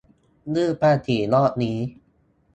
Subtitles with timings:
[0.55, 1.77] ยื่นภาษีรอบนี้